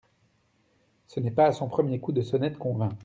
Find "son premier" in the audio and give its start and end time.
1.51-1.99